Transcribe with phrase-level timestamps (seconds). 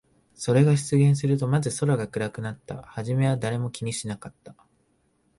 [0.33, 2.81] それが出現すると、まず空が暗くなった。
[2.81, 4.55] はじめは誰も気にしなかった。